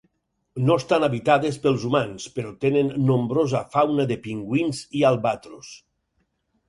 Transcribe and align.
No 0.67 0.75
estan 0.81 1.03
habitades 1.07 1.59
pels 1.65 1.83
humans 1.89 2.25
però 2.37 2.53
tenen 2.65 2.89
nombrosa 3.11 3.61
fauna 3.75 4.07
de 4.13 4.19
pingüins 4.25 4.81
i 5.01 5.05
albatros. 5.11 5.71